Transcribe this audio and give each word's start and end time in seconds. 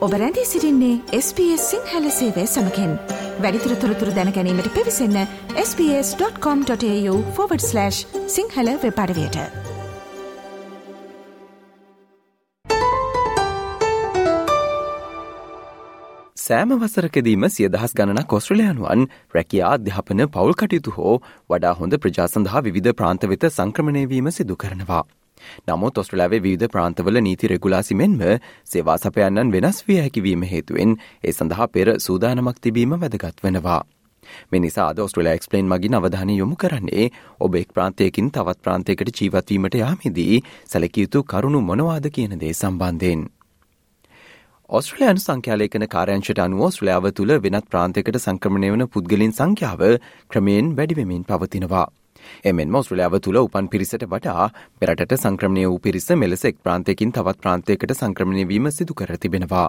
ඔබ 0.00 0.12
රැඳී 0.12 0.44
සිරින්නේ 0.44 1.00
SBS 1.16 1.70
සිංහල 1.70 2.10
සේවය 2.10 2.46
සමකෙන් 2.46 2.98
වැඩිතුර 3.38 3.74
තොරතුර 3.74 4.16
දැනැනීමට 4.16 4.68
පිවිසන්න 4.76 5.26
ps.com.ta/ 5.56 7.90
සිංහල 8.28 8.68
වෙපඩවයට 8.84 9.36
සෑම 16.36 16.78
වසරකදීම 16.78 17.50
සියදහස් 17.50 17.94
ගණන 17.94 18.26
කොස්ට්‍රලයානුවන් 18.26 19.08
රැකයා 19.34 19.74
අධ්‍යාපන 19.74 20.28
පවල් 20.28 20.54
කටයුතු 20.54 20.98
හෝ 20.98 21.20
වඩා 21.50 21.74
හොඳ 21.74 21.98
ප්‍රජා 21.98 22.28
සඳහා 22.28 22.68
විධ 22.68 22.94
ප්‍රාන්තවෙත 22.94 23.50
සංක්‍රමණයවීම 23.50 24.30
සිදු 24.30 24.56
කරනවා. 24.56 25.19
නමුත් 25.66 25.98
ඔස්ට්‍රලාවේ 25.98 26.40
විවිධ 26.40 26.72
ප්‍රාන්තවල 26.72 27.20
නීති 27.20 27.52
රෙගුලාසි 27.52 27.94
මෙන්ම 27.94 28.18
සේවා 28.64 28.98
සපයන්නන් 28.98 29.52
වෙනස් 29.52 29.80
විය 29.86 30.00
හැකිවීම 30.00 30.44
හේතුවෙන් 30.46 30.98
ඒ 31.24 31.32
සඳහා 31.32 31.68
පෙර 31.68 31.96
සූදානමක් 32.00 32.60
තිබීම 32.60 32.94
වැදගත් 32.96 33.42
වෙනවා. 33.42 33.80
මෙනිසා 34.52 34.86
අද 34.90 34.98
ඔස්ට්‍රලයා 34.98 35.34
එක්ස්පලේන් 35.34 35.68
මගින් 35.68 35.98
අවධානය 35.98 36.36
යොමු 36.36 36.56
කරන්නේ 36.56 37.10
ඔබ 37.40 37.54
එක් 37.54 37.74
ප්‍රාන්තයකින් 37.74 38.30
තවත් 38.30 38.64
ප්‍රාන්තයකට 38.64 39.12
ජීවත්වීමට 39.18 39.76
යාමේදී 39.82 40.40
සැලකියයුතු 40.66 41.22
කරුණු 41.24 41.60
මොනවාද 41.62 42.10
කියන 42.10 42.40
දේ 42.40 42.54
සම්බන්ධයෙන්. 42.54 43.22
ඔස්ට්‍රලයන් 44.70 45.18
සංඛ්‍යාලේකන 45.18 45.86
කාරංශට 45.88 46.42
අනුව 46.42 46.66
ඔස්ට්‍රලයාාව 46.66 47.08
තුළ 47.12 47.32
වෙනත් 47.46 47.70
ප්‍රාන්තයකට 47.70 48.18
සංක්‍රමණය 48.18 48.68
වන 48.74 48.86
පුද්ගලින් 48.88 49.32
සංඛ්‍යාව 49.32 49.82
ක්‍රමයෙන් 50.30 50.76
වැඩිවෙමින් 50.76 51.24
පවතිනවා. 51.24 51.86
එමෙන් 52.44 52.74
ඔස්ට්‍රලයාාව 52.74 53.20
තුළ 53.20 53.40
උපන් 53.40 53.68
පිරිසට 53.68 54.06
වටා 54.06 54.48
මෙරට 54.80 55.14
සංක්‍රමණය 55.16 55.66
වූ 55.66 55.78
පිරිස 55.80 56.10
මෙලෙස 56.16 56.44
එක් 56.44 56.58
ප්‍රාන්තයකින් 56.64 57.12
තවත් 57.12 57.38
ප්‍රාන්තයකට 57.44 57.94
සංක්‍රමණයවීම 57.94 58.68
සිදු 58.72 58.94
කර 58.94 59.16
තිබෙනවා. 59.18 59.68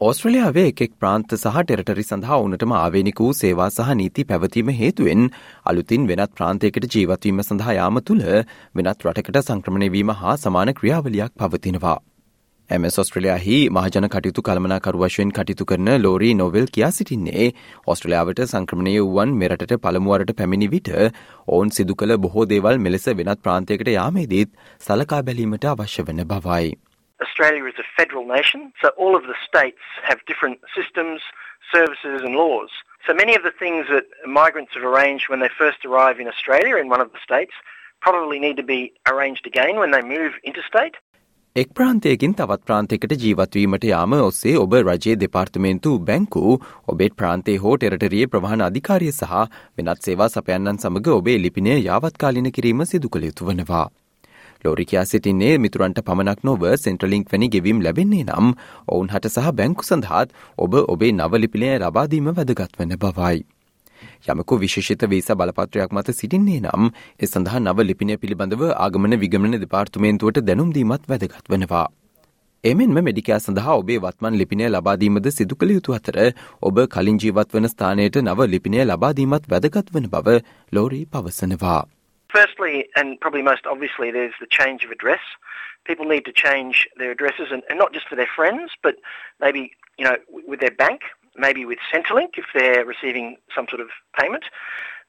ඕස්ට්‍රලියාවේ 0.00 0.68
එකෙක් 0.68 0.92
ප්‍රාන්ත 1.00 1.32
සහ 1.34 1.56
ටෙරටරි 1.60 2.04
සඳහා 2.04 2.38
ඕනටම 2.42 2.72
ආවේනික 2.76 3.18
වූ 3.20 3.32
සේවා 3.36 3.66
සහ 3.68 3.90
නීති 3.98 4.24
පැවතීම 4.30 4.70
හේතුවෙන් 4.78 5.26
අලුතින් 5.66 6.06
වෙනත් 6.10 6.36
ප්‍රාන්තයකට 6.38 6.86
ජීවත්වීම 6.94 7.42
සඳහා 7.44 7.78
යාම 7.78 8.00
තුළ 8.02 8.22
වෙනත් 8.76 9.04
රටකට 9.06 9.42
සංක්‍රමණයවීම 9.42 10.14
හා 10.20 10.38
සමාන 10.38 10.78
ක්‍රියාවලියක් 10.78 11.36
පවතිනවා. 11.36 11.98
MS 12.70 12.96
ඔස්ට්‍රලයාහි 13.02 13.56
මහජන 13.76 14.04
කටයුතු 14.14 14.42
කළමනාකරු 14.46 14.98
වශයෙන් 15.00 15.30
කටයුතු 15.36 15.64
කරන 15.70 15.88
ලෝරී 16.02 16.34
නොවෙල් 16.40 16.68
කියා 16.74 16.90
සිටින්නේ 16.98 17.46
ඔස්ට්‍රලයාාවට 17.92 18.42
සංක්‍රමණය 18.44 18.92
වුවන් 18.98 19.32
මෙරට 19.40 19.74
පළමුුවරට 19.86 20.30
පැමිණි 20.40 20.68
විට 20.74 20.90
ඔවුන් 21.48 21.72
සිදු 21.78 21.96
කළ 22.02 22.14
බොහෝ 22.26 22.44
දේවල් 22.52 22.78
මෙලෙස 22.84 23.08
වෙනත් 23.22 23.42
ප්‍රාන්තයකට 23.48 23.90
යාමේදීත් 23.94 24.54
සලකා 24.86 25.20
බැලීමට 25.30 25.66
අවශ්‍ය 25.72 26.06
වන 26.12 26.22
බවයි. 26.34 26.70
Australia 27.20 27.66
is 27.72 27.82
a 27.82 27.88
federal 27.98 28.24
nation, 28.36 28.70
so 28.80 28.94
all 28.96 29.18
of 29.18 29.26
the 29.26 29.38
states 29.48 29.82
have 30.06 30.24
different 30.30 30.62
systems, 30.78 31.26
services 31.74 32.22
and 32.22 32.36
laws. 32.36 32.70
So 33.06 33.18
many 33.24 33.34
of 33.34 33.42
the 33.42 33.56
things 33.64 33.90
that 33.90 34.06
migrants 34.40 34.78
have 34.78 34.86
arranged 34.86 35.26
when 35.28 35.42
they 35.42 35.52
first 35.58 35.84
arrive 35.84 36.22
in 36.22 36.28
Australia 36.28 36.78
in 36.78 36.88
one 36.88 37.02
of 37.02 37.10
the 37.10 37.26
states 37.28 37.54
probably 38.00 38.38
need 38.38 38.56
to 38.62 38.68
be 38.74 38.82
arranged 39.12 39.44
again 39.54 39.78
when 39.82 39.90
they 39.90 40.04
move 40.16 40.42
interstate. 40.44 41.06
එක් 41.56 41.70
ප්‍රාන්තයකින් 41.74 42.34
තවත් 42.38 42.62
ප්‍රාන්තයකට 42.62 43.12
ජීවත්වීමට 43.20 43.84
යාම 43.84 44.12
ඔස්සේ 44.16 44.52
ඔබ 44.58 44.74
රජයේ 44.78 45.16
දෙපාර්තමේන්තු 45.22 45.94
බැංකු 46.00 46.42
ඔබේට 46.86 47.16
ප්‍රාන්තේ 47.16 47.56
හෝ 47.64 47.72
ටෙරටරිය 47.76 48.28
ප්‍රවාහන 48.34 48.62
අධිකාරිය 48.68 49.10
සහ 49.10 49.32
වෙනත් 49.76 50.06
සේවා 50.06 50.28
සපයන්නන් 50.28 50.78
සමඟ 50.78 51.10
ඔබේ 51.16 51.36
ලිපිනය 51.42 51.74
යාවත්කාලින 51.80 52.52
කිරීම 52.52 52.86
සිදු 52.86 53.08
කළ 53.08 53.26
යුතු 53.28 53.50
වනවා. 53.50 53.88
ලෝරිකයා 54.64 55.04
සිටින්නේ 55.04 55.52
මිතුරන්ට 55.58 56.02
පමණක් 56.06 56.44
නොව 56.44 56.66
සෙන්ට්‍රලිංක් 56.78 57.32
වැනි 57.32 57.52
ගෙවීම් 57.54 57.82
ලැබෙන්නේ 57.82 58.24
නම් 58.24 58.54
ඔවුන් 58.88 59.10
හට 59.10 59.34
සහ 59.34 59.50
බැංකු 59.52 59.88
සඳහාත් 59.88 60.36
ඔබ 60.58 60.82
ඔබේ 60.86 61.12
නවලිපිනය 61.12 61.78
ලබාදීම 61.78 62.30
වැදගත් 62.32 62.78
වන 62.78 62.96
බවයි. 62.96 63.42
යමකු 64.28 64.60
විශේෂිත 64.64 65.06
වීසා 65.12 65.36
බලපත්‍රයක් 65.36 65.92
මත 65.92 66.16
සිටින්නේ 66.16 66.60
නම් 66.60 66.90
ඒ 67.22 67.26
සඳහා 67.26 67.60
නව 67.60 67.88
ලිපිනය 67.90 68.18
පිළිබඳව 68.18 68.66
ආගමන 68.74 69.20
විගමන 69.22 69.60
දෙපාර්තුමේන්තුවට 69.64 70.44
දැනුම්දීමත් 70.48 71.08
වැදගත් 71.08 71.48
වනවා. 71.48 71.86
එමෙන්ම 72.64 72.98
මෙඩිකෑ 73.04 73.40
සඳහා 73.40 73.74
ඔබේ 73.80 74.00
වත්මන් 74.04 74.34
ලිපිනය 74.38 74.66
ලබාදීමද 74.68 75.26
සිදු 75.32 75.56
කළ 75.60 75.70
යුතු 75.76 75.94
අතර 75.96 76.16
ඔබ 76.68 76.80
කලින් 76.94 77.20
ජීවත් 77.22 77.54
වන 77.56 77.68
ස්ථානයට 77.72 78.18
නව 78.20 78.48
ලිපිනය 78.54 78.82
ලබාදීමත් 78.84 79.46
වැදගත් 79.52 79.92
වන 79.94 80.08
බව 80.14 80.34
ලෝරී 80.72 81.06
පවසනවා. 81.06 81.78
Firstly, 82.30 82.84
and 82.94 83.18
probably 83.20 83.42
most 83.42 83.64
obviously, 83.66 84.10
there's 84.16 84.36
the 84.40 84.50
change 84.58 84.84
of 84.84 84.92
address. 84.96 85.24
People 85.88 86.06
need 86.12 86.24
to 86.28 86.34
change 86.42 86.84
their 86.98 87.10
addresses, 87.10 87.48
and, 87.50 87.62
and 87.70 87.78
not 87.78 87.94
just 87.94 88.06
for 88.08 88.16
their 88.20 88.32
friends, 88.36 88.76
but 88.82 89.00
maybe 89.40 89.62
you 89.98 90.04
know 90.04 90.16
with 90.46 90.60
their 90.60 90.76
bank 90.84 91.08
maybe 91.36 91.64
with 91.64 91.78
Centrelink 91.92 92.38
if 92.38 92.46
they're 92.54 92.84
receiving 92.84 93.36
some 93.54 93.66
sort 93.68 93.80
of 93.80 93.88
payment. 94.18 94.44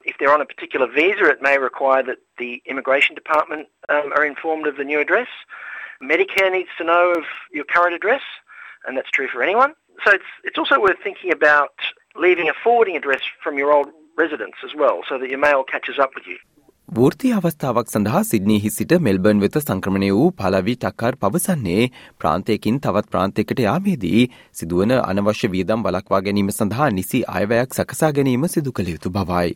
If 0.04 0.16
they're 0.18 0.32
on 0.32 0.40
a 0.40 0.46
particular 0.46 0.86
visa, 0.86 1.26
it 1.26 1.42
may 1.42 1.58
require 1.58 2.02
that 2.02 2.18
the 2.38 2.62
immigration 2.66 3.14
department 3.14 3.68
um, 3.88 4.12
are 4.16 4.24
informed 4.24 4.66
of 4.66 4.76
the 4.76 4.84
new 4.84 5.00
address. 5.00 5.28
Medicare 6.02 6.50
needs 6.50 6.70
to 6.78 6.84
know 6.84 7.12
of 7.12 7.24
your 7.52 7.64
current 7.64 7.94
address, 7.94 8.22
and 8.86 8.96
that's 8.96 9.10
true 9.10 9.28
for 9.28 9.42
anyone. 9.42 9.74
So 10.04 10.12
it's, 10.12 10.24
it's 10.42 10.58
also 10.58 10.80
worth 10.80 10.98
thinking 11.02 11.30
about 11.30 11.74
leaving 12.16 12.48
a 12.48 12.54
forwarding 12.64 12.96
address 12.96 13.20
from 13.42 13.56
your 13.58 13.72
old 13.72 13.88
residence 14.16 14.56
as 14.64 14.74
well, 14.74 15.02
so 15.08 15.18
that 15.18 15.28
your 15.28 15.38
mail 15.38 15.62
catches 15.62 15.98
up 15.98 16.10
with 16.14 16.26
you. 16.26 16.38
වෘති 16.96 17.28
අවස්ථාවක් 17.32 17.90
සඳහා 17.90 18.20
සිද්නීහි 18.30 18.70
සිට 18.72 18.90
Melbourne 19.04 19.38
වෙත 19.42 19.54
සංක්‍රමණය 19.58 20.08
වූ 20.16 20.26
පලවී 20.40 20.74
ටක්කාර් 20.76 21.16
පවසන්නේ 21.22 21.86
ප්‍රාන්තයකින් 22.20 22.80
තවත් 22.86 23.08
ප්‍රාන්තයකට 23.12 23.62
යාමේදී 23.64 24.24
සිදුවන 24.58 24.92
අනවශ්‍ය 24.96 25.48
වියදම් 25.54 25.86
බලක්වා 25.86 26.20
ගැනීම 26.26 26.50
සඳහා 26.52 26.88
නිසි 26.98 27.20
අයවැයක් 27.36 27.78
සකසා 27.78 28.10
ගැනීම 28.18 28.44
සිදු 28.54 28.74
කළ 28.76 28.92
යුතු 28.94 29.14
බවයි. 29.14 29.54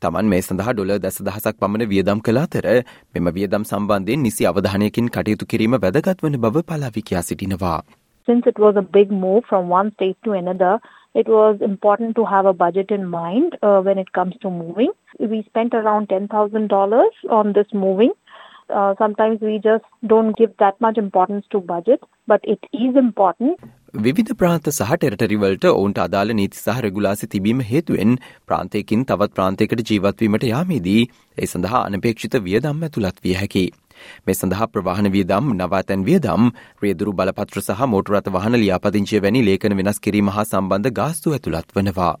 තමන් 0.00 0.30
මේ 0.34 0.42
සඳහා 0.42 0.76
ඩොල 0.76 0.94
දස 1.00 1.18
දහසක් 1.28 1.58
පමණ 1.58 1.90
වියදම් 1.94 2.22
කළ 2.28 2.42
අතර 2.44 2.70
මෙම 3.14 3.32
වියදම් 3.38 3.66
සම්බන්ධයෙන් 3.70 4.22
නිසි 4.28 4.48
අවධානයකින් 4.52 5.10
කටයුතු 5.10 5.50
කිරීම 5.52 5.76
වැදගත් 5.78 6.22
වන 6.22 6.38
බව 6.38 6.64
පලාවිකයා 6.70 7.26
සිටිනවා. 7.30 7.80
Since 8.28 8.46
it 8.46 8.62
was 8.66 8.76
a 8.76 8.86
big 8.94 9.18
move 9.20 9.42
from 9.50 9.74
one 9.78 9.90
state 9.96 10.18
to 10.24 10.38
another, 10.38 10.74
it 11.14 11.28
was 11.28 11.60
important 11.60 12.16
to 12.16 12.24
have 12.24 12.46
a 12.46 12.52
budget 12.54 12.90
in 12.90 13.06
mind 13.06 13.56
uh, 13.62 13.80
when 13.80 13.98
it 13.98 14.12
comes 14.12 14.34
to 14.42 14.50
moving. 14.50 14.92
We 15.18 15.42
spent 15.42 15.74
around 15.74 16.08
$10,000 16.08 17.10
on 17.30 17.52
this 17.52 17.66
moving. 17.74 18.12
Uh, 18.70 18.94
sometimes 18.98 19.40
we 19.40 19.58
just 19.58 19.84
don't 20.06 20.36
give 20.36 20.56
that 20.58 20.80
much 20.80 20.96
importance 20.96 21.44
to 21.50 21.60
budget, 21.60 22.00
but 22.28 22.40
it 22.44 22.60
is 22.72 22.94
important. 22.96 23.58
විවිධ 23.96 24.32
ප්‍රාන්ත 24.40 24.68
සහ 24.70 24.90
ටෙරටරිවලට 24.94 25.64
ඔවුන්ට 25.70 25.98
අදාළ 25.98 26.32
නීති 26.32 26.58
සහ 26.58 26.82
රෙගුලාසි 26.84 27.26
තිබීම 27.26 27.60
හේතුවෙන් 27.70 28.12
ප්‍රාන්තයකින් 28.46 29.02
තවත් 29.04 29.34
ප්‍රාන්තයකට 29.34 29.82
ජීවත්වීමට 29.90 30.46
යාමේදී 30.50 31.00
ඒ 31.38 31.48
සඳහා 31.52 31.80
අනපේක්ෂිත 31.88 32.36
වියදම් 32.46 32.84
ඇතුළත් 32.88 33.18
විය 33.24 33.34
හැකි. 33.34 33.64
මේ 34.26 34.38
සඳහා 34.38 34.70
ප්‍රවාහන 34.72 35.10
වියදම් 35.16 35.52
නවාතැන් 35.60 36.06
වියදම් 36.08 36.48
රියදුරු 36.84 37.14
බලපත්‍ර 37.20 37.62
සහ 37.62 37.86
මෝටරත 37.92 38.32
වහන 38.38 38.58
ලියාපදිංචිය 38.62 39.22
වැනි 39.26 39.46
ලේඛන 39.50 39.76
වෙනස් 39.82 40.02
කිරීම 40.08 40.34
හා 40.38 40.48
සම්බන්ධ 40.50 40.92
ගාස්තු 40.98 41.36
ඇතුළත් 41.36 41.78
වනවා. 41.78 42.16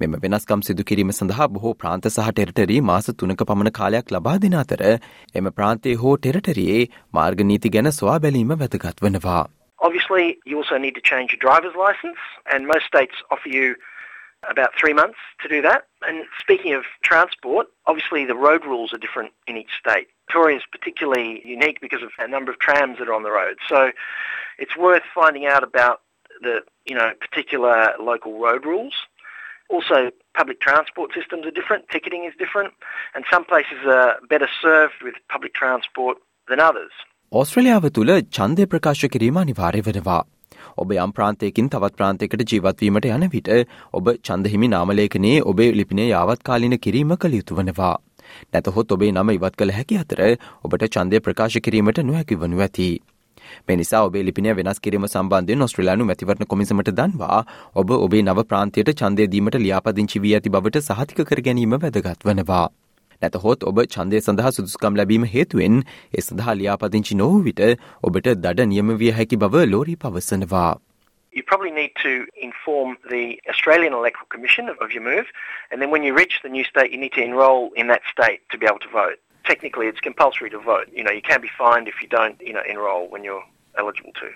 මෙම 0.00 0.14
වෙනස්කම් 0.24 0.62
සිදු 0.66 0.84
කිරීම 0.90 1.12
සඳහා 1.18 1.48
බොහෝ 1.54 1.74
ප්‍රාන්ත 1.82 2.08
සහ 2.10 2.28
ටෙරටරි 2.36 2.78
මාස 2.90 3.10
තුනක 3.22 3.44
පමණ 3.50 3.74
කාලයක් 3.78 4.12
ලබා 4.16 4.36
දෙන 4.44 4.58
අතර 4.62 4.82
එම 5.40 5.50
ප්‍රාන්තේ 5.58 5.96
හෝ 6.02 6.14
ටෙරටරියේ 6.16 6.82
මාර්ගනීති 7.18 7.74
ගැන 7.76 7.92
සොයා 7.98 8.18
බැලීම 8.26 8.54
වැදගත් 8.62 9.06
වනවා. 9.06 9.42
Obviously, 9.78 10.26
you 10.50 10.58
also 10.62 10.78
need 10.82 10.94
to 10.94 11.04
change 11.10 11.32
your 11.34 11.42
driver's 11.44 11.76
license, 11.86 12.20
and 12.54 12.70
most 12.72 12.86
states 12.92 13.24
offer 13.36 13.50
you 13.54 13.74
about 14.50 14.76
three 14.80 14.94
months 15.00 15.18
to 15.42 15.48
do 15.54 15.60
that. 15.68 15.86
And 16.08 16.26
speaking 16.42 16.74
of 16.78 16.90
transport, 17.10 17.72
obviously 17.86 18.24
the 18.32 18.38
road 18.46 18.68
rules 18.72 18.94
are 18.94 19.02
different 19.06 19.32
in 19.46 19.56
each 19.62 19.74
state. 19.82 20.11
Victoria 20.26 20.56
is 20.56 20.66
particularly 20.70 21.42
unique 21.44 21.80
because 21.80 22.02
of 22.02 22.12
a 22.18 22.28
number 22.28 22.50
of 22.50 22.58
trams 22.58 22.98
that 22.98 23.08
are 23.08 23.14
on 23.14 23.22
the 23.22 23.30
road. 23.30 23.56
So 23.68 23.90
it's 24.58 24.76
worth 24.76 25.02
finding 25.14 25.46
out 25.46 25.62
about 25.62 26.00
the 26.40 26.62
you 26.86 26.94
know 26.94 27.08
particular 27.20 27.94
local 28.00 28.38
road 28.38 28.64
rules. 28.64 28.94
Also, 29.70 30.10
public 30.34 30.60
transport 30.60 31.12
systems 31.14 31.46
are 31.46 31.50
different. 31.50 31.88
Ticketing 31.88 32.24
is 32.24 32.34
different, 32.38 32.72
and 33.14 33.24
some 33.30 33.44
places 33.44 33.80
are 33.86 34.10
better 34.28 34.48
served 34.60 34.98
with 35.02 35.14
public 35.28 35.54
transport 35.54 36.18
than 36.48 36.60
others. 36.60 36.92
ඔස්ට්‍රලියාව 37.32 37.84
තුළ 37.98 38.12
ඡන්දය 38.38 38.64
ප්‍රකාශ 38.72 39.04
කිරීම 39.14 39.36
අනිවාර්ය 39.42 39.82
වෙනවා. 39.88 40.18
ඔබ 40.82 40.92
යම් 40.96 41.12
ප්‍රාන්තයකින් 41.18 41.70
තවත් 41.74 41.98
ප්‍රාන්තයකට 42.00 42.44
ජීවත්වීමට 42.52 43.08
යන 43.16 43.28
විට 43.34 43.48
ඔබ 44.00 44.10
චන්දහිමි 44.28 44.68
නාමලේඛනයේ 44.74 45.38
ඔබේ 45.52 45.70
ලිපිනේ 45.80 46.08
යාවත්කාලින 46.12 46.76
කිරීම 46.86 47.14
කළ 47.24 47.38
යුතු 47.40 47.58
වනවා. 47.60 47.94
නැතහොත් 48.52 48.92
ඔබේ 48.92 49.12
නම 49.12 49.32
ඉවත් 49.32 49.56
කළ 49.56 49.72
හැකි 49.72 49.98
අතර 49.98 50.20
ඔබට 50.64 50.84
චන්දය 50.88 51.20
ප්‍රකාශ 51.20 51.58
කිරීමට 51.60 52.02
නොහැකි 52.02 52.36
වනු 52.36 52.60
ඇති. 52.60 52.90
මෙනිසා 53.68 54.02
ඔබේ 54.02 54.22
ලිපින 54.22 54.48
වෙනස් 54.56 54.80
කිරීම 54.80 55.06
සම්බන්ධය 55.06 55.56
නොස්ට්‍රලයානු 55.56 56.04
මැතිවරණ 56.04 56.48
කොමිසමට 56.48 56.92
දන්වා 56.92 57.40
ඔබ 57.74 57.90
ඔබේ 57.98 58.22
නව 58.22 58.44
ප්‍රාන්තයට 58.44 58.92
චන්දයදීමට 58.94 59.58
ලියාපදිංචි 59.58 60.22
වී 60.24 60.36
ඇති 60.36 60.50
බවට 60.50 60.86
සහතික 60.88 61.24
කර 61.24 61.42
ගැනීම 61.42 61.76
වැදගත් 61.78 62.28
වනවා. 62.28 62.66
නැතහොත් 63.22 63.64
ඔබ 63.64 63.82
චන්දය 63.86 64.20
සඳහා 64.20 64.52
සුදුස්කම් 64.52 64.96
ලැබීම 64.96 65.26
හේතුවෙන් 65.26 65.82
ඒ 66.12 66.22
සඳහා 66.22 66.54
ලියාපදිංචි 66.54 67.14
නොවූ 67.16 67.42
විට 67.42 67.66
ඔබට 68.02 68.32
දඩ 68.36 68.68
නියම 68.68 68.96
විය 68.96 69.12
හැකි 69.12 69.36
බව 69.36 69.66
ලෝරී 69.66 69.96
පවසනවා. 69.96 70.72
You 71.32 71.42
probably 71.42 71.70
need 71.70 71.92
to 72.02 72.26
inform 72.36 72.96
the 73.10 73.40
Australian 73.48 73.92
Electoral 73.92 74.26
Commission 74.34 74.68
of, 74.68 74.76
of 74.84 74.92
your 74.92 75.02
move, 75.02 75.26
and 75.70 75.80
then 75.80 75.90
when 75.90 76.02
you 76.02 76.14
reach 76.14 76.34
the 76.42 76.48
new 76.48 76.64
state, 76.64 76.92
you 76.92 76.98
need 76.98 77.14
to 77.14 77.22
enrol 77.22 77.70
in 77.76 77.86
that 77.88 78.02
state 78.14 78.40
to 78.50 78.58
be 78.58 78.66
able 78.66 78.78
to 78.80 78.88
vote. 78.88 79.18
Technically, 79.44 79.86
it's 79.88 80.00
compulsory 80.00 80.50
to 80.50 80.58
vote. 80.58 80.88
You 80.94 81.04
know, 81.04 81.10
you 81.10 81.22
can 81.22 81.40
be 81.40 81.50
fined 81.58 81.88
if 81.88 82.00
you 82.02 82.08
don't, 82.08 82.40
you 82.40 82.52
know, 82.52 82.62
enrol 82.68 83.08
when 83.08 83.24
you're 83.24 83.44
eligible 83.76 84.12
to. 84.22 84.30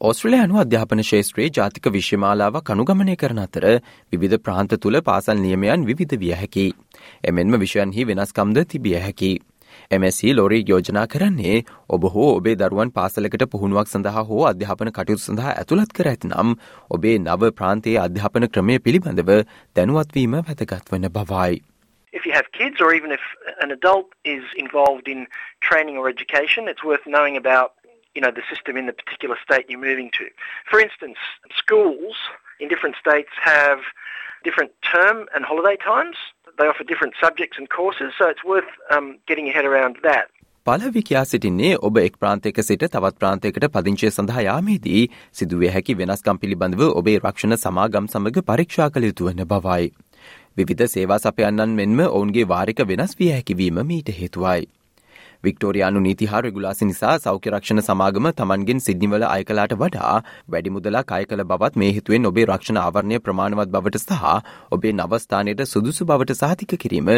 ඕස්ට්‍රලයානු 0.00 0.58
අධ්‍යාපන 0.60 1.00
ශේත්‍රයේ 1.08 1.50
ජාතික 1.56 1.84
විශ්‍යමාලාවක් 1.96 2.70
අනුගමනය 2.74 3.14
කරන 3.16 3.40
අතර 3.42 3.66
විවිධ 4.12 4.38
ප්‍රාන්ත 4.46 4.72
තුළ 4.84 5.00
පාසල් 5.08 5.42
නියමයන් 5.42 5.84
විවිධ 5.90 6.14
විය 6.22 6.32
හැකි. 6.40 6.64
එමෙන්ම 7.30 7.58
විෂයන්හි 7.64 8.06
වෙනස්කම්ද 8.08 8.58
තිබිය 8.72 8.96
හැකි. 9.04 9.30
MSC 9.98 10.34
ලෝරී 10.38 10.62
යෝජනා 10.68 11.06
කරන්නේ 11.14 11.56
ඔබ 11.88 12.06
හෝ 12.14 12.28
ඔබේ 12.36 12.54
දරුවන් 12.62 12.94
පාසලකට 12.98 13.46
පුහුණුවක් 13.54 13.92
සඳහා 13.94 14.24
හෝ 14.30 14.46
අධ්‍යාපන 14.52 14.92
කටයුතු 14.98 15.26
සඳහා 15.26 15.52
ඇතුළත් 15.64 15.92
කර 15.98 16.12
ඇතිනම් 16.12 16.54
ඔබේ 16.96 17.18
නව 17.18 17.52
ප්‍රාන්තයේ 17.60 17.98
අධ්‍යාපන 18.06 18.48
ක්‍රමය 18.56 18.78
පිළිබඳව 18.86 19.30
දැනුවත්වීම 19.76 20.40
වැදගත් 20.48 20.94
වන 20.94 21.08
බවයි. 21.18 21.62
If 22.12 22.26
you 22.26 22.32
have 22.32 22.48
kids 22.52 22.80
or 22.80 22.90
even 22.94 23.12
if 23.12 23.22
an 23.64 23.70
adult 23.72 24.10
is 24.24 24.44
involved 24.64 25.06
in 25.08 25.20
training 25.68 25.96
or 26.00 26.08
education, 26.08 26.68
it's 26.68 26.84
worth 26.84 27.06
knowing 27.14 27.38
about 27.38 27.70
you 28.14 28.20
know, 28.20 28.30
the 28.30 28.42
system 28.50 28.76
in 28.76 28.86
the 28.86 28.92
particular 28.92 29.36
state 29.42 29.66
you're 29.68 29.80
moving 29.80 30.10
to. 30.18 30.24
For 30.70 30.78
instance, 30.80 31.18
schools 31.56 32.16
in 32.60 32.68
different 32.68 32.96
states 32.96 33.30
have 33.40 33.80
different 34.44 34.72
term 34.82 35.28
and 35.34 35.44
holiday 35.44 35.76
times. 35.76 36.16
They 36.58 36.68
offer 36.68 36.84
different 36.84 37.14
subjects 37.20 37.58
and 37.58 37.68
courses, 37.70 38.12
so 38.18 38.28
it's 38.28 38.44
worth 38.44 38.70
um, 38.90 39.06
getting 39.26 39.46
your 39.46 39.56
head 39.56 39.66
around 39.66 40.00
that. 40.02 40.26
පලවි 40.66 41.02
කියා 41.02 41.22
සිටින්නේ 41.24 41.70
ඔබ 41.82 41.96
එක් 41.98 42.18
ප්‍රාන්තයක 42.18 42.58
සිට 42.62 42.84
තවත් 42.86 43.16
ප්‍රාන්තයකට 43.18 43.64
පදිංචය 43.76 44.10
සඳහා 44.10 44.44
යාමේදී 44.46 45.00
සිදුවේ 45.32 45.72
හැකි 45.76 45.96
වෙනස්කම් 46.00 46.42
පිළිබඳව 46.42 46.84
ඔබේ 46.90 47.16
රක්ෂණ 47.18 47.56
සමාගම් 47.56 48.06
සමඟ 48.12 48.44
පරීක්ෂා 48.50 48.90
කළ 48.90 49.08
යුතු 49.08 49.30
වන 49.30 49.42
බවයි. 49.54 49.88
විවිධ 50.56 50.86
සේවා 50.94 51.18
සපයන්නන් 51.18 51.74
මෙන්ම 51.80 52.04
ඔවුන්ගේ 52.06 52.46
වාරික 52.54 52.84
වෙනස් 52.92 53.18
විය 53.20 53.32
හැකිවීම 53.32 53.82
මීට 53.90 54.14
හේතුවයි. 54.20 54.68
වික්ටෝරයානු 55.44 56.02
නීති 56.02 56.28
හා 56.30 56.40
රෙගුලාසි 56.46 56.88
නිසා 56.88 57.14
සෞඛ්‍ය 57.22 57.52
රක්ෂණ 57.52 57.82
සමාගම 57.82 58.28
තමන්ගෙන් 58.32 58.82
සිද්නිවල 58.84 59.26
අයකලාට 59.28 59.76
වඩා 59.80 60.14
වැඩි 60.54 60.74
මුදලා 60.76 61.04
කය 61.08 61.22
කළ 61.26 61.44
බවත් 61.52 61.82
මේ 61.82 61.92
හිතුවෙන් 61.96 62.30
ඔබේ 62.30 62.46
රක්ෂණ 62.46 62.82
ආවරණය 62.82 63.20
ප්‍රමාණවත් 63.26 63.72
බවට 63.76 64.02
සහ 64.02 64.34
ඔබේ 64.76 64.92
නවස්ථානයට 64.94 65.64
සුදුසු 65.68 66.08
බවට 66.10 66.38
සාතික 66.42 66.76
කිරීම 66.84 67.14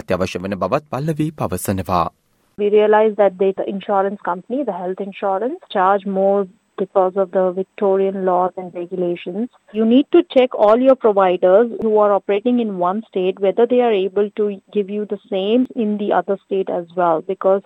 අත්‍යවශ්‍ය 0.00 0.42
වන 0.44 0.58
බවත් 0.62 0.90
පල්ලවී 0.92 1.30
පවසනවා. 1.32 2.06
We 2.58 2.68
realized 2.70 3.16
that 3.16 3.38
the 3.38 3.68
insurance 3.68 4.20
company, 4.22 4.64
the 4.64 4.72
health 4.74 5.00
insurance, 5.00 5.60
charge 5.70 6.06
more 6.12 6.40
because 6.78 7.16
of 7.16 7.30
the 7.32 7.52
Victorian 7.52 8.24
laws 8.24 8.52
and 8.56 8.74
regulations. 8.74 9.48
You 9.72 9.84
need 9.84 10.06
to 10.12 10.22
check 10.34 10.54
all 10.54 10.78
your 10.78 10.96
providers 10.96 11.70
who 11.82 11.98
are 11.98 12.12
operating 12.12 12.60
in 12.60 12.78
one 12.78 13.02
state 13.08 13.40
whether 13.40 13.66
they 13.66 13.80
are 13.80 13.92
able 13.92 14.30
to 14.40 14.60
give 14.72 14.88
you 14.88 15.06
the 15.06 15.20
same 15.28 15.66
in 15.76 15.98
the 15.98 16.12
other 16.12 16.38
state 16.46 16.70
as 16.70 16.86
well 16.96 17.22
because 17.22 17.62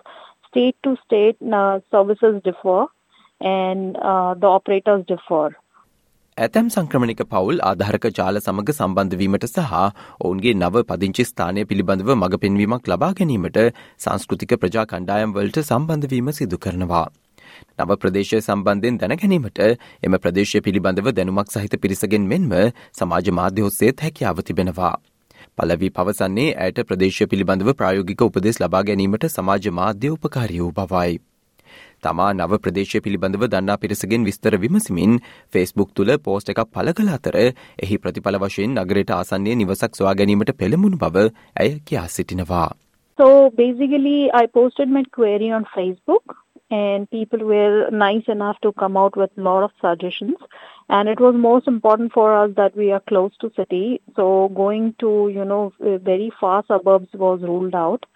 state 0.47 0.75
to 0.83 0.97
state 1.05 1.37
uh, 1.51 1.79
services 1.91 2.41
differ 2.43 2.85
and 3.41 3.97
uh, 3.97 4.33
the 4.35 4.47
operators 4.47 5.05
differ. 5.05 5.49
ඇතැම් 6.37 6.69
සංක්‍රමණික 6.75 7.19
පවුල් 7.31 7.59
ආධාරක 7.69 8.05
ජාල 8.19 8.39
සමඟ 8.39 8.71
සම්බන්ධවීමට 8.75 9.45
සහ 9.49 9.73
ඔවුන්ගේ 10.19 10.53
නව 10.53 10.85
පදිංචි 10.91 11.25
ස්ථානය 11.31 11.65
පිළිබඳව 11.71 12.09
මඟ 12.15 12.41
පෙන්වීමක් 12.45 12.89
ලබා 12.93 13.11
ගැනීමට 13.19 13.59
සංස්කෘතික 14.05 14.55
ප්‍රජා 14.63 14.85
කණ්ඩායම් 14.93 15.35
වලට 15.37 15.67
සම්බන්ධවීම 15.69 16.33
සිදු 16.39 16.61
කරනවා. 16.65 17.05
නව 17.79 17.97
ප්‍රදේශය 17.97 18.41
සම්බන්ධයෙන් 18.41 18.99
දැනගැනීමට 19.01 19.63
එම 20.03 20.19
ප්‍රදේශය 20.19 20.61
පිළිබඳව 20.61 21.09
දැනුමක් 21.13 21.51
සහිත 21.51 21.79
පිරිසගෙන් 21.81 22.29
මෙන්ම 22.31 22.53
සමාජ 22.93 23.33
මාධ්‍ය 23.39 23.67
ඔස්සේත් 23.69 24.05
හැකියාව 24.05 24.41
තිබෙනවා. 24.43 24.95
පලවී 25.57 25.91
පවසන්නේ 25.91 26.55
ඇයට 26.59 26.81
ප්‍රදේශය 26.87 27.27
පිළිබඳව 27.27 27.75
ප්‍රායෝගික 27.79 28.25
උපදෙස් 28.25 28.59
ලබා 28.61 28.83
ගැනීමට 28.87 29.29
සමාජ 29.31 29.69
මාධ්‍ය 29.73 30.11
උපකාරී 30.15 30.61
වූ 30.61 30.73
බවයි. 30.79 31.19
තමා 32.03 32.29
නව 32.33 32.59
ප්‍රදේශය 32.63 33.01
පිළිබඳව 33.05 33.45
දන්නා 33.47 33.77
පිරිසගෙන් 33.83 34.25
විස්තර 34.27 34.57
විමසිමින් 34.63 35.19
ෆෙස්බුක් 35.53 35.91
තුළ 35.97 36.13
පෝස්ට 36.27 36.53
එකක් 36.53 36.63
පල 36.73 36.93
කළ 36.97 37.11
අතර 37.15 37.37
එහි 37.41 37.99
ප්‍රතිඵල 38.03 38.39
වශයෙන් 38.43 38.77
නගරයට 38.77 39.13
ආසන්නේ 39.17 39.57
නිවසක් 39.61 39.99
සොයා 39.99 40.15
ගැනීමට 40.21 40.53
පෙළමුණු 40.63 41.01
බව 41.03 41.27
ඇය 41.55 41.75
කියා 41.85 42.07
සිටිනවා. 42.15 42.69
So 43.19 43.27
basically, 43.55 44.31
I 44.33 44.47
posted 44.49 44.89
my 44.89 45.03
query 45.11 45.51
on 45.51 45.65
Facebook 45.75 46.42
and 46.73 47.09
people 47.11 47.43
were 47.45 47.89
nice 48.03 48.29
enough 48.35 48.61
to 48.61 48.71
come 48.73 48.95
out 48.97 49.19
with 49.21 49.33
a 49.37 49.45
lot 49.49 49.63
of 49.63 49.75
suggestions 49.81 50.47
and 50.89 51.09
it 51.09 51.19
was 51.19 51.35
most 51.43 51.67
important 51.67 52.13
for 52.13 52.27
us 52.37 52.55
that 52.55 52.75
we 52.75 52.91
are 52.91 53.03
close 53.11 53.37
to 53.37 53.51
city 53.55 53.85
so 54.15 54.27
going 54.55 54.89
to 54.99 55.11
you 55.35 55.45
know 55.45 55.63
very 56.03 56.31
far 56.39 56.57
suburbs 56.67 57.21
was 57.25 57.47
ruled 57.51 57.79
out 57.83 58.09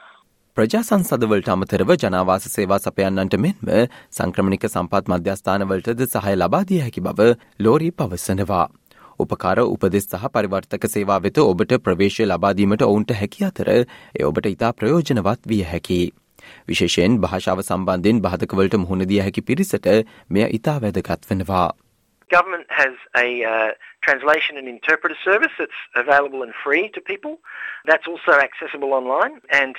ප්‍රජා 0.58 0.80
සංසදවලට 0.82 1.50
අමතරව 1.54 1.90
ජනවාස 2.04 2.46
සේවා 2.54 2.78
සපයන්නන්ට 2.78 3.34
මෙන්ම 3.44 3.68
සංක්‍රමණික 4.18 4.64
සම්පත් 4.70 5.12
මධ්‍යස්ථානවලටද 5.12 6.02
සහය 6.14 6.34
ලබාදිය 6.36 6.80
හැකි 6.86 7.04
බව 7.08 7.28
ලෝරී 7.66 7.92
පවසනවා. 8.00 8.66
උපකාර 9.20 9.60
උපදෙස් 9.66 10.08
සහ 10.12 10.32
පරිවර්තක 10.34 10.88
සේවා 10.94 11.20
වෙත 11.26 11.38
ඔබට 11.44 11.76
ප්‍රවේශය 11.86 12.26
ලබාදීමට 12.26 12.88
ඔවුන්ට 12.88 13.14
හැකි 13.20 13.46
අතර 13.50 13.70
එ 13.74 14.24
ඔබට 14.30 14.50
ඉතා 14.54 14.72
ප්‍රයෝජනවත් 14.80 15.52
විය 15.52 15.62
හැකි. 15.74 16.02
විශේෂයෙන් 16.68 17.20
භාෂාව 17.26 17.62
සම්බන්ධයෙන් 17.64 18.24
බාධකවලට 18.28 18.80
මුහුණ 18.84 19.10
දිය 19.12 19.22
හැකි 19.26 19.46
පිරිසට 19.50 19.92
මෙය 20.30 20.48
ඉතා 20.60 20.80
වැදගත් 20.86 21.30
වෙනවා. 21.32 21.68
Government 22.30 22.68
has 22.70 22.96
a 23.16 23.28
uh, 23.46 23.70
translation 24.04 24.58
and 24.58 24.68
interpreter 24.68 25.16
service 25.24 25.54
that's 25.58 25.80
available 25.96 26.44
and 26.44 26.54
free 26.64 26.90
to 26.90 27.02
people. 27.02 27.40
That's 27.86 28.08
also 28.08 28.34
accessible 28.48 28.92
online. 28.94 29.40
And 29.62 29.76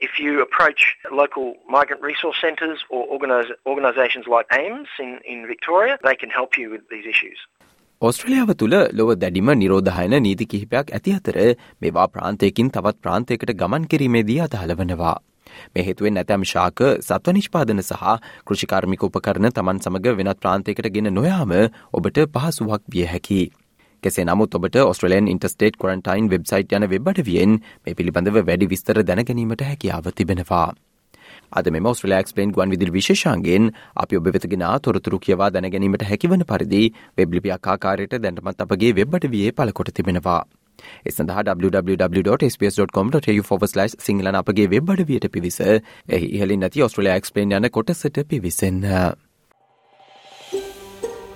if 0.00 0.18
you 0.18 0.40
approach 0.40 0.96
local 1.12 1.54
migrant 1.68 2.02
resource 2.02 2.38
centres 2.40 2.84
or 2.88 3.06
organis- 3.08 3.54
organisations 3.66 4.26
like 4.26 4.46
AIMS 4.52 4.88
in, 4.98 5.18
in 5.24 5.46
Victoria, 5.46 5.98
they 6.02 6.16
can 6.16 6.30
help 6.30 6.56
you 6.56 6.70
with 6.70 6.84
these 6.90 7.06
issues. 7.06 7.40
ඔස්ට්‍රලියාව 8.02 8.50
තුළ 8.60 8.74
ලොව 8.98 9.10
දැඩිම 9.22 9.50
නිරෝධහයන 9.62 10.14
නීති 10.26 10.44
කිහිපයක් 10.52 10.92
ඇති 10.98 11.12
අතර 11.16 11.36
මෙවා 11.84 12.06
ප්‍රාන්තයකින් 12.14 12.70
තවත් 12.76 12.96
ප්‍රාන්තයකට 13.06 13.52
ගමන් 13.62 13.88
කිරීමේදී 13.94 14.38
අදහල 14.46 14.72
වනවා. 14.78 15.16
මේ 15.74 15.86
හේතුවෙන් 15.86 16.20
ඇතැම් 16.20 16.44
ශාක 16.46 16.84
සත්ව 16.98 17.36
නිෂ්පාදන 17.36 17.82
සහ 17.82 18.18
කෘෂිකාර්මික 18.44 19.02
උපකරණ 19.02 19.50
තමන් 19.52 19.80
සමඟ 19.80 20.18
වෙනත් 20.18 20.40
ප්‍රාන්තයකට 20.40 20.90
ගෙන 20.90 21.12
නොයාම 21.12 21.56
ඔබට 21.92 22.22
පහසුවක් 22.28 22.82
විය 22.88 23.06
හැකි. 23.06 23.42
කෙසේ 24.02 24.24
නමුත් 24.24 24.54
ඔබට 24.54 24.76
ඔස්ට්‍රලයන් 24.82 25.26
ඉන්ටස්ටේට් 25.28 25.76
කොරන්ටයින් 25.76 26.28
වෙබ්සයිට් 26.28 26.72
යන 26.72 26.86
වෙබ්බඩවියෙන් 26.92 27.58
මේ 27.82 27.94
පිළිබඳව 27.94 28.38
වැඩි 28.42 28.70
විස්තර 28.70 29.02
දැනගැනීමට 29.02 29.66
හැකියාව 29.66 30.08
තිබෙනවා. 30.14 30.68
අද 31.52 31.68
මෙම 31.68 31.88
ස්ට්‍රලක්ස්පලේන් 31.90 32.54
ගුවන් 32.54 32.72
විදිල් 32.72 32.92
විශේෂන්ගෙන් 32.92 33.68
අපි 33.96 34.16
ඔබ 34.16 34.30
වෙතගෙන 34.30 34.64
තොරතුරු 34.82 35.18
කියවා 35.18 35.50
දැනගැනීමට 35.50 36.06
හැකිවන 36.06 36.46
පරිදි 36.46 36.82
වෙබ්ලිපියක් 37.18 37.68
ආකාරයට 37.68 38.16
දැනටමත් 38.18 38.66
අපගේ 38.66 38.94
වෙබ්බට 38.94 39.30
විය 39.30 39.52
පලකොට 39.52 39.92
තිබෙනවා. 39.92 40.40
ඒ 40.82 41.12
සඳහා 41.12 41.42
www.sps.com.tu/ 41.54 43.32
සිංහලන 44.00 44.36
අපගේ 44.36 44.68
වෙබ් 44.68 44.90
අඩවියට 44.90 45.26
පිවිස 45.32 45.58
එහි 45.62 46.26
ඉහලින් 46.28 46.60
නැති 46.60 46.82
ඔස්ට්‍රලයා 46.82 47.16
එක්ස්පලේන් 47.16 47.52
යන 47.54 47.70
කොටසට 47.70 48.22
පිවිසන්න. 48.28 48.86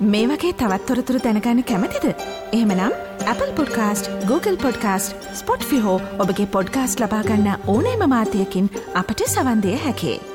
මේ 0.02 0.26
වගේ 0.26 0.52
තවත්තොරතුරු 0.54 1.18
දැනගන්න 1.20 1.64
කැමතිද. 1.64 2.06
එහෙමනම් 2.52 2.92
Apple 3.26 3.52
podcast 3.54 4.10
Google 4.26 4.56
podcast 4.58 5.30
Spotify 5.64 5.96
ඔබගේ 6.18 6.46
පොඩ්කාස්ට 6.48 7.00
ලබාගන්න 7.00 7.50
ඕනෑම 7.66 8.08
මාතයකින් 8.08 8.70
අපට 8.94 9.26
සවන්දය 9.28 9.76
හැකේ. 9.78 10.33